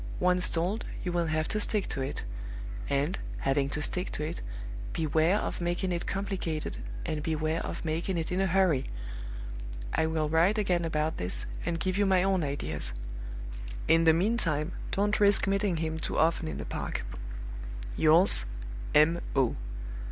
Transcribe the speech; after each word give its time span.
Once 0.19 0.49
told, 0.49 0.83
you 1.03 1.11
will 1.11 1.27
have 1.27 1.47
to 1.47 1.59
stick 1.59 1.85
to 1.87 2.01
it; 2.01 2.23
and, 2.89 3.19
having 3.41 3.69
to 3.69 3.83
stick 3.83 4.09
to 4.09 4.23
it, 4.23 4.41
beware 4.93 5.37
of 5.37 5.61
making 5.61 5.91
it 5.91 6.07
complicated, 6.07 6.79
and 7.05 7.21
beware 7.21 7.61
of 7.63 7.85
making 7.85 8.17
it 8.17 8.31
in 8.31 8.41
a 8.41 8.47
hurry. 8.47 8.89
I 9.93 10.07
will 10.07 10.27
write 10.27 10.57
again 10.57 10.85
about 10.85 11.17
this, 11.17 11.45
and 11.67 11.79
give 11.79 11.99
you 11.99 12.07
my 12.07 12.23
own 12.23 12.43
ideas. 12.43 12.93
In 13.87 14.05
the 14.05 14.11
meantime, 14.13 14.71
don't 14.89 15.19
risk 15.19 15.45
meeting 15.45 15.77
him 15.77 15.99
too 15.99 16.17
often 16.17 16.47
in 16.47 16.57
the 16.57 16.65
park. 16.65 17.05
"Yours, 17.95 18.45
M. 18.95 19.19
O." 19.35 19.55